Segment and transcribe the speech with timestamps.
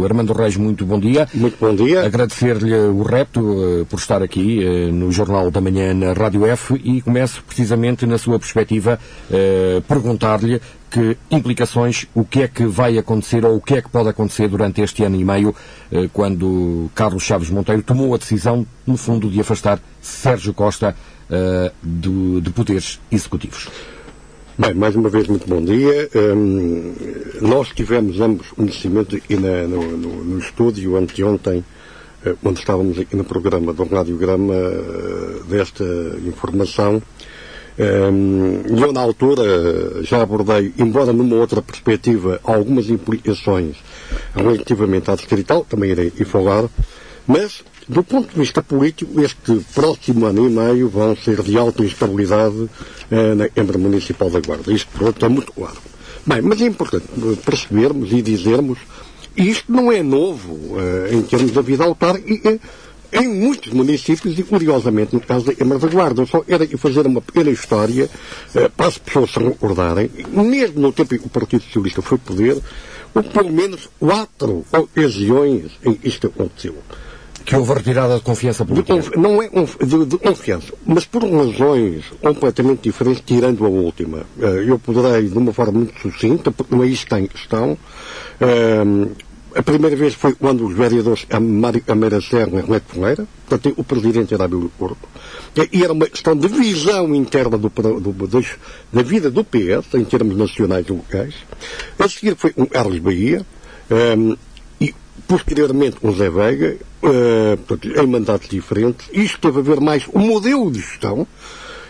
[0.00, 1.28] Armando Reis, muito bom dia.
[1.34, 2.06] Muito bom dia.
[2.06, 6.80] Agradecer-lhe o repto uh, por estar aqui uh, no Jornal da Manhã na Rádio F
[6.82, 12.96] e começo precisamente na sua perspectiva uh, perguntar-lhe que implicações, o que é que vai
[12.96, 15.54] acontecer ou o que é que pode acontecer durante este ano e meio
[16.12, 20.94] quando Carlos Chaves Monteiro tomou a decisão, no fundo, de afastar Sérgio Costa
[21.82, 23.70] do, de poderes executivos.
[24.58, 26.10] Bem, mais uma vez, muito bom dia.
[26.14, 26.92] Um,
[27.40, 31.64] nós tivemos ambos conhecimento aqui no, no, no, estúdio anteontem,
[32.26, 35.82] uh, estávamos aqui no programa do Radiograma, uh, desta
[36.26, 37.02] informação.
[37.78, 43.78] Um, eu, na altura, já abordei, embora numa outra perspectiva, algumas implicações
[44.36, 46.68] relativamente à distrital, também irei falar,
[47.26, 51.84] mas do ponto de vista político, este próximo ano e meio vão ser de alta
[51.84, 52.68] instabilidade
[53.10, 54.72] eh, na Câmara Municipal da Guarda.
[54.72, 55.78] Isto, pronto, é muito claro.
[56.24, 57.06] Bem, mas é importante
[57.44, 58.78] percebermos e dizermos,
[59.36, 62.60] isto não é novo eh, em termos da vida autárquica,
[63.12, 66.24] em muitos municípios e, curiosamente, no caso da Câmara da Guarda.
[66.24, 68.08] Só era fazer uma pequena história
[68.54, 70.10] eh, para as pessoas se recordarem.
[70.28, 72.58] Mesmo no tempo em que o Partido Socialista foi poder,
[73.14, 76.76] houve pelo menos quatro ocasiões em que isto aconteceu.
[77.44, 78.98] Que houve retirada de confiança política.
[78.98, 84.24] De, não é de, de, confiança, mas por razões completamente diferentes, tirando a última.
[84.40, 87.76] Eh, eu poderei, de uma forma muito sucinta, porque não é isto em questão.
[88.40, 88.84] Eh,
[89.54, 93.84] a primeira vez foi quando os vereadores Mário Cameira Serra e Renato Ferreira, portanto, o
[93.84, 95.06] presidente era Abílio Corpo,
[95.70, 98.44] e era uma questão de visão interna do, do,
[98.92, 101.34] da vida do PS, em termos nacionais e locais.
[101.98, 103.44] A seguir foi um Carlos Bahia,
[103.90, 104.36] um,
[105.26, 109.08] posteriormente com Zé Veiga, uh, em mandatos diferentes.
[109.12, 111.26] Isto teve a ver mais o modelo de gestão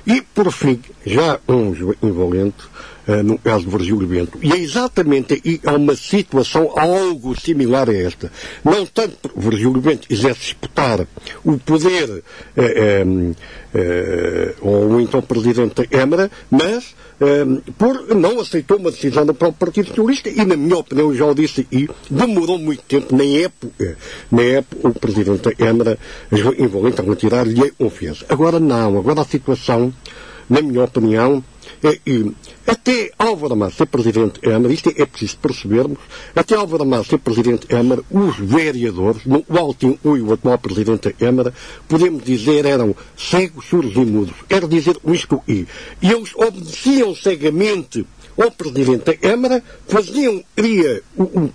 [0.07, 2.65] e, por fim, já um envolvente,
[3.07, 4.39] uh, no caso de Virgílio Bento.
[4.43, 8.33] E é exatamente aí há uma situação algo similar a esta.
[8.65, 11.07] Não tanto Virgílio Bento quisesse disputar
[11.45, 13.37] o poder uh,
[14.61, 16.95] ou então Presidente da Câmara, mas
[17.79, 21.35] por não aceitou uma decisão do próprio Partido Socialista e, na minha opinião, já o
[21.35, 23.97] disse, e demorou muito tempo, na época,
[24.31, 25.99] na época o Presidente da Câmara,
[26.59, 28.25] envolvente a retirar-lhe confiança.
[28.29, 29.93] Agora não, agora a situação,
[30.49, 31.45] na minha opinião,
[32.67, 35.99] até Álvaro Amar ser Presidente Câmara, isto é, é preciso percebermos,
[36.35, 41.53] até Álvaro Amar ser Presidente Câmara, os vereadores, no Altin o atual Presidente da
[41.89, 44.35] podemos dizer eram cegos, surdos e mudos.
[44.49, 45.67] Quer dizer isto e.
[46.01, 48.07] E eles obedeciam cegamente
[48.41, 51.03] ao Presidente da Câmara, faziam, queria,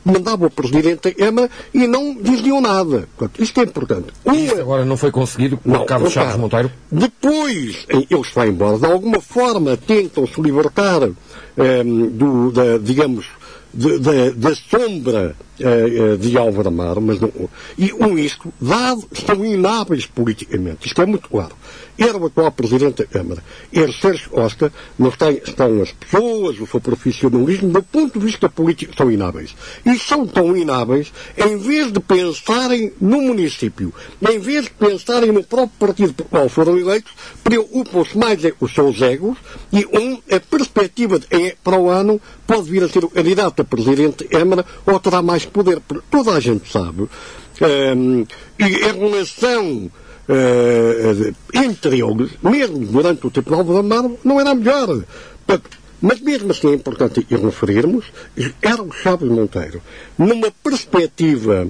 [0.04, 3.08] mandavam o Presidente da Câmara e não diziam nada.
[3.18, 4.08] Portanto, isto é importante.
[4.34, 6.72] Isto agora não foi conseguido por não, Carlos Chaves Monteiro?
[6.92, 11.04] Depois, eles vão embora, de alguma forma tentam se libertar
[11.58, 13.28] ehm, do, da, digamos,
[13.74, 15.47] da sombra uh,
[16.20, 17.32] de Álvaro Amaro, mas não,
[17.78, 21.56] e com isto, dado, estão inábeis politicamente, isto é muito claro.
[21.98, 26.68] Era o atual Presidente da Câmara, era Sérgio Costa, não tem, estão as pessoas, o
[26.68, 29.56] seu profissionalismo, do ponto de vista político, são inábeis.
[29.84, 33.92] E são tão inábeis, em vez de pensarem no município,
[34.30, 37.12] em vez de pensarem no próprio partido por qual foram eleitos,
[37.44, 39.38] preocupam-se mais com os seus egos
[39.74, 43.62] e um, a perspectiva de, é, para o ano pode vir a ser o candidato
[43.62, 45.82] a Presidente da Câmara ou terá mais poder.
[46.10, 47.04] Toda a gente sabe.
[47.04, 47.10] Um,
[47.62, 48.26] ehm,
[48.60, 49.92] e em relação
[50.28, 55.04] uh, entre eles, mesmo durante o tempo de Álvaro Amaro, não era melhor.
[56.00, 58.06] Mas mesmo assim é importante referirmos,
[58.62, 59.82] era o Chaves Monteiro,
[60.18, 61.68] numa perspectiva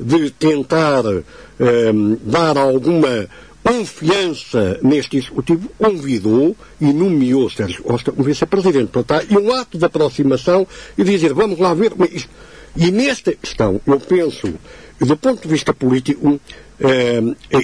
[0.00, 1.22] de tentar um,
[1.60, 3.28] ehm, dar alguma
[3.66, 8.92] confiança neste executivo, convidou e nomeou Sérgio Costa como vice-presidente.
[8.92, 10.64] Portanto, e um ato de aproximação
[10.96, 11.92] e dizer, vamos lá ver.
[12.12, 12.30] Isto.
[12.76, 14.52] E nesta questão, eu penso,
[15.00, 16.40] do ponto de vista político,
[16.78, 17.22] eh,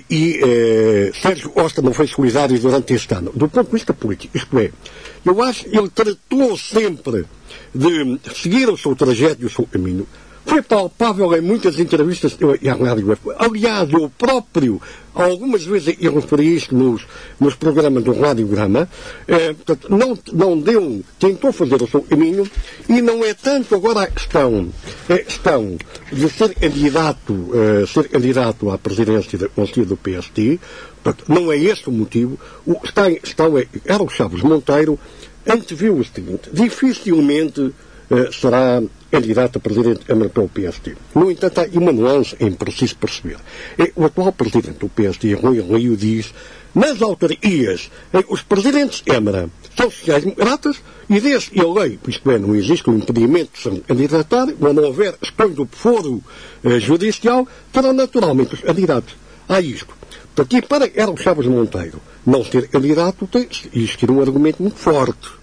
[0.08, 3.30] e eh, Sérgio Costa não foi solidário durante este ano.
[3.34, 4.70] Do ponto de vista político, isto é,
[5.24, 7.26] eu acho que ele tratou sempre
[7.74, 10.06] de seguir o seu trajeto e o seu caminho.
[10.44, 14.82] Foi palpável em muitas entrevistas a Rádio Aliás, eu próprio,
[15.14, 17.06] algumas vezes eu referi isto nos,
[17.38, 18.88] nos programas do Radiograma,
[19.28, 22.48] eh, portanto, não, não deu, tentou fazer o seu caminho
[22.88, 24.68] e não é tanto agora a questão,
[25.08, 25.76] a questão
[26.12, 30.60] de ser candidato, eh, ser candidato à presidência da Conselho do PST,
[31.02, 32.38] portanto, não é este o motivo.
[32.66, 34.98] O está, está, é, o Chaves Monteiro,
[35.46, 37.72] anteviu o seguinte, dificilmente
[38.10, 40.96] eh, será candidato a presidente Câmara pelo PSD.
[41.14, 43.36] No entanto, há uma nuance em preciso perceber.
[43.78, 46.32] É, o atual presidente do PSD, Rui Rio, diz
[46.74, 47.90] nas autarquias,
[48.28, 50.80] os presidentes Câmara são sociais-democratas
[51.10, 55.14] e desde a lei, isto é, não existe um impedimento de se candidatar, quando houver
[55.22, 56.22] escolha do foro
[56.64, 59.14] eh, judicial, terão naturalmente os candidatos.
[59.46, 59.94] Há isto.
[60.34, 65.41] Portanto, e para Erlo Chaves Monteiro não ser candidato, tem existir um argumento muito forte.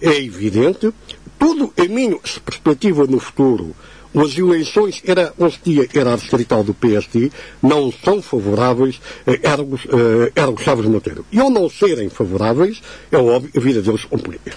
[0.00, 0.92] É evidente,
[1.38, 3.74] tudo em minha perspectiva no futuro,
[4.16, 5.32] as eleições era,
[5.62, 7.30] dia era a distrital do PSD,
[7.62, 11.26] não são favoráveis a Ergos, uh, Chaves Monteiro.
[11.30, 12.80] E ao não serem favoráveis,
[13.12, 14.52] é óbvio, a vida deles complica.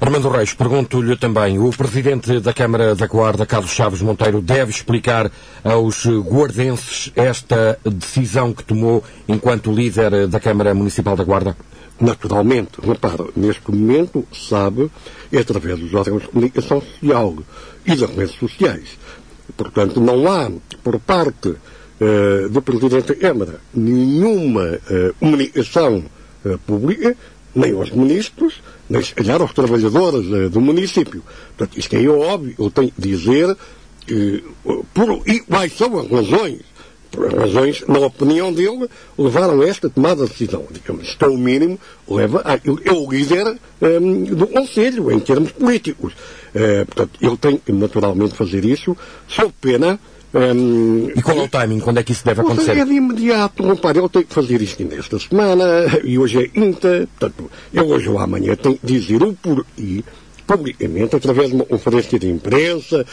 [0.00, 5.30] Armando Reis, pergunto-lhe também, o Presidente da Câmara da Guarda, Carlos Chaves Monteiro, deve explicar
[5.62, 11.56] aos guardenses esta decisão que tomou enquanto líder da Câmara Municipal da Guarda?
[12.00, 14.90] Naturalmente, repara, neste momento, sabe,
[15.30, 17.36] é através dos órgãos de comunicação social
[17.84, 18.98] e das redes sociais.
[19.54, 20.50] Portanto, não há,
[20.82, 26.02] por parte uh, do Presidente da Câmara, nenhuma uh, comunicação
[26.44, 27.14] uh, pública,
[27.54, 31.22] nem aos ministros, nem se calhar aos trabalhadores do município.
[31.56, 33.56] Portanto, isto é óbvio, eu tenho que dizer
[34.94, 36.60] por, e quais são as razões
[37.10, 40.64] por razões, na opinião dele, levaram a esta tomada de decisão.
[40.70, 41.78] Digamos, isto é o mínimo,
[42.08, 46.12] leva a, é o líder um, do Conselho, em termos políticos.
[46.54, 48.96] Uh, portanto, ele tem naturalmente fazer isso,
[49.28, 49.98] sob pena.
[50.32, 51.80] Um, e qual é o timing?
[51.80, 52.76] Quando é que isso deve acontecer?
[52.76, 53.66] É de imediato.
[53.66, 55.64] Repare, ele tem que fazer isto nesta semana,
[56.04, 60.04] e hoje é INTA, portanto, ele hoje ou amanhã tem que dizer o porquê
[60.46, 63.06] publicamente, através de uma conferência de imprensa,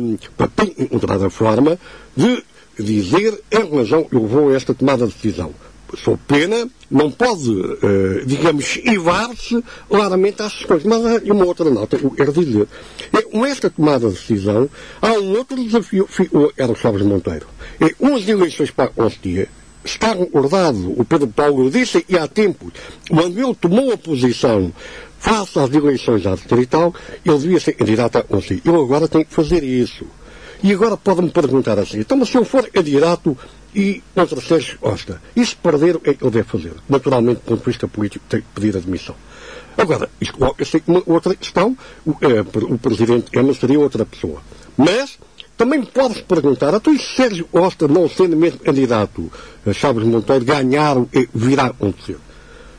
[0.00, 0.18] um,
[0.54, 1.78] tem encontrar a forma
[2.14, 2.42] de
[2.78, 5.52] dizer em relação, eu vou a esta tomada de decisão.
[5.96, 10.84] Sou pena, não pode, uh, digamos, esquivar-se claramente às questões.
[10.84, 12.68] Mas há uma outra nota que eu quero dizer.
[13.10, 14.68] É, com esta tomada de decisão,
[15.00, 16.06] há um outro desafio,
[16.58, 17.46] era o Chaves Monteiro.
[17.80, 19.48] É, umas eleições para o dia,
[19.82, 22.70] está recordado, o Pedro Paulo disse, e há tempo,
[23.08, 24.72] quando ele tomou a posição
[25.18, 26.94] face às eleições à distrital,
[27.24, 28.62] ele devia ser candidato a conselho.
[28.64, 30.06] Ele agora tem que fazer isso.
[30.62, 33.36] E agora pode-me perguntar assim, então se eu for candidato
[33.74, 36.72] e contra Sérgio Costa, e se perder, o que é que ele deve fazer?
[36.88, 39.14] Naturalmente, do ponto de vista político, tem que pedir admissão.
[39.76, 44.42] Agora, isto coloca-se uma outra questão, o, é, o Presidente Emma seria outra pessoa.
[44.76, 45.18] Mas,
[45.56, 49.30] também pode-se perguntar, então e Sérgio Costa, não sendo mesmo candidato
[49.64, 52.16] a Chaves Monteiro, ganhar o que virá a acontecer?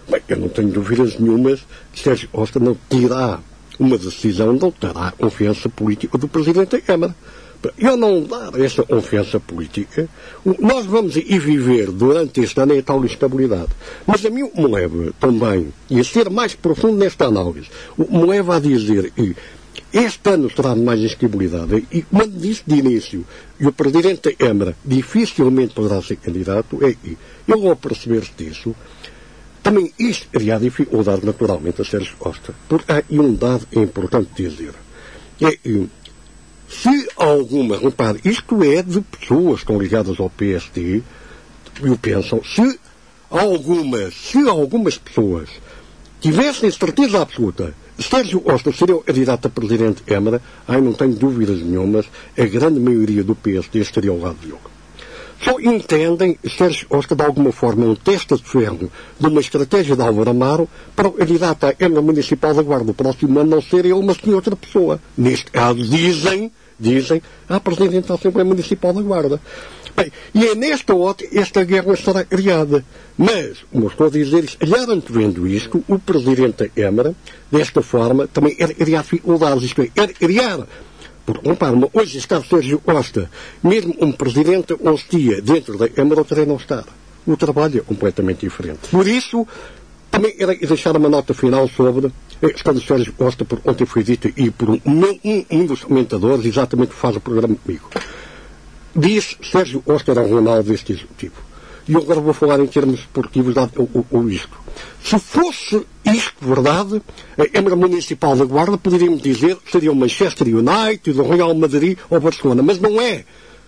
[0.10, 1.62] Bem, eu não tenho dúvidas nenhumas
[1.94, 3.40] que Sérgio Costa não terá
[3.80, 7.16] uma decisão, não terá confiança política do Presidente da Câmara
[7.78, 10.08] eu não dar essa confiança política,
[10.60, 13.70] nós vamos ir viver durante este ano em tal instabilidade.
[14.08, 17.68] Mas a mim me leva também, e a ser mais profundo nesta análise,
[17.98, 19.36] me leva a dizer que
[19.92, 21.86] este ano será de mais instabilidade.
[21.92, 23.26] E quando disse de início,
[23.60, 27.18] e o Presidente da Câmara dificilmente poderá ser candidato, é que
[27.48, 28.76] ele ao perceber-se disso,
[29.62, 32.54] também isto iria dificuldade naturalmente a Sérgio Costa.
[32.68, 34.74] Porque há um dado importante dizer.
[35.42, 35.88] É que
[36.70, 41.02] se alguma, repare, isto é de pessoas que estão ligadas ao PSD,
[41.82, 42.80] e o pensam, se
[43.30, 45.50] algumas, se algumas pessoas
[46.20, 51.14] tivessem certeza absoluta Sérgio Costa seria o candidato a presidente de Câmara, ai não tenho
[51.14, 52.06] dúvidas nenhumas,
[52.38, 54.79] a grande maioria do PSD estaria ao lado de ele.
[55.42, 60.02] Só entendem Sérgio Costa de alguma forma um teste de ferro de uma estratégia de
[60.02, 63.86] Álvaro Amaro para o candidato à Câmara Municipal da Guarda do próximo ano não ser
[63.86, 65.00] ele, mas sim outra pessoa.
[65.18, 69.42] Neste caso, dizem dizem, a Presidente da Assembleia Municipal da Guarda.
[69.96, 72.86] Bem, e é nesta ótica esta guerra estará criada.
[73.18, 77.14] Mas, como estou a dizer, olhando vendo isto, o Presidente da Câmara,
[77.52, 80.66] desta forma, também era criar dificuldades, isto é, era criar
[81.32, 83.30] porque, repare, hoje está Sérgio Costa,
[83.64, 86.86] mesmo um presidente, hoje dia, dentro da Câmara, o não estar.
[87.28, 88.90] O trabalho é completamente diferente.
[88.90, 89.48] Por isso,
[90.10, 94.04] também era deixar uma nota final sobre a questão do Sérgio Costa, por ontem foi
[94.04, 97.88] dito e por um, um, um dos comentadores, exatamente que faz o programa comigo.
[98.96, 101.36] Diz Sérgio Costa era um Ronaldo deste executivo.
[101.88, 103.56] E eu agora vou falar em termos esportivos
[104.12, 104.58] ou isto.
[105.04, 105.86] Se fosse
[106.16, 107.02] isto verdade,
[107.38, 112.18] a Câmara Municipal da Guarda poderíamos dizer seria o Manchester United, o Real Madrid ou
[112.18, 112.62] o Barcelona.
[112.64, 113.24] Mas não é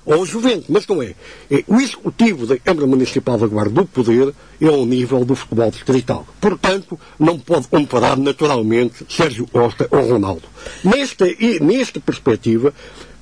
[0.06, 1.14] ou Juventus, mas não é.
[1.50, 1.64] é.
[1.68, 6.26] O executivo da Câmara Municipal da Guarda do Poder é ao nível do futebol distrital.
[6.40, 10.44] Portanto, não pode comparar naturalmente Sérgio Costa ou Ronaldo.
[10.84, 11.26] Nesta,
[11.62, 12.74] nesta perspectiva,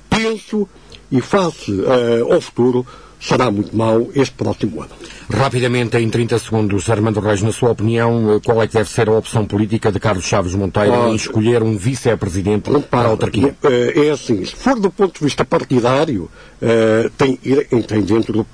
[0.08, 0.68] penso
[1.12, 2.86] e face uh, ao futuro,
[3.20, 4.90] será muito mau este próximo ano.
[5.28, 9.12] Rapidamente, em 30 segundos, Armando Reis, na sua opinião, qual é que deve ser a
[9.12, 13.54] opção política de Carlos Chaves Monteiro ah, em escolher um vice-presidente para a autarquia?
[13.62, 16.30] É assim, se for do ponto de vista partidário,
[16.62, 18.46] uh, tem, tem dentro do,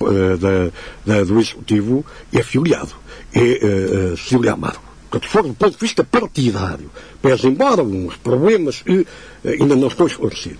[1.07, 2.93] da, do Executivo, é filiado,
[3.33, 4.81] é uh, Cília Amaro.
[5.23, 6.91] Se for do ponto de vista partidário,
[7.23, 9.07] pese embora uns problemas uh,
[9.45, 10.59] ainda não estou esclarecido.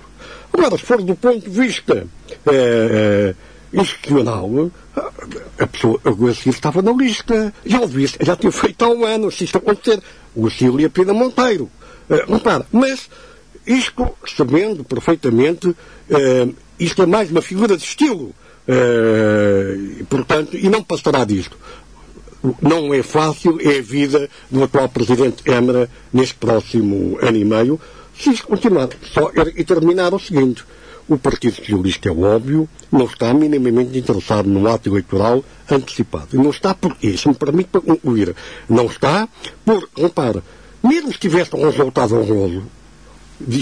[0.53, 2.07] Agora, se for do ponto de vista
[3.73, 4.71] institucional,
[5.59, 7.53] a pessoa, a Guacir estava na lista.
[7.65, 10.01] Já o disse, já tinha feito há um ano, se isto acontecer.
[10.35, 11.71] O Cília Pina Monteiro.
[12.09, 13.09] Uh, repara, mas
[13.67, 18.35] isto, sabendo perfeitamente, uh, isto é mais uma figura de estilo.
[18.69, 21.57] Uh, portanto, e não passará disto.
[22.63, 27.81] Não é fácil, é a vida do atual Presidente Emra neste próximo ano e meio,
[28.17, 28.89] se isto continuar.
[29.03, 30.65] Só e terminar o seguinte
[31.09, 36.29] o Partido Socialista, é óbvio, não está minimamente interessado no ato eleitoral antecipado.
[36.33, 38.35] E não está por isso, me permite para concluir,
[38.69, 39.29] não está
[39.65, 40.43] por, repara,
[40.83, 42.65] mesmo se tivesse um resultado honroso,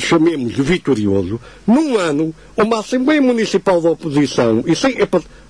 [0.00, 4.96] chamemos vitorioso, num ano, uma Assembleia Municipal da Oposição, e sem,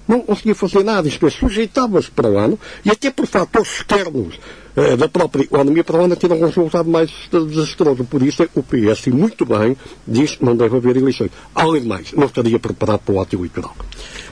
[0.07, 4.39] não conseguia fazer nada, isto é, sujeitava-se para o ano, e até por fatores externos
[4.77, 8.05] eh, da própria economia para onde ter um resultado mais desastroso.
[8.05, 11.31] Por isso, o PS, muito bem, diz que não deve haver eleições.
[11.55, 13.75] Além de mais, não estaria preparado para o ato eleitoral.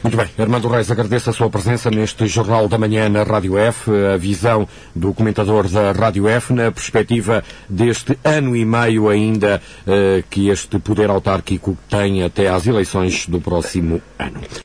[0.02, 0.26] Muito bem.
[0.36, 4.66] Armando Reis, agradeço a sua presença neste Jornal da Manhã na Rádio F, a visão
[4.96, 10.80] do comentador da Rádio F na perspectiva deste ano e meio ainda eh, que este
[10.80, 14.40] poder autárquico tem até às eleições do próximo ano.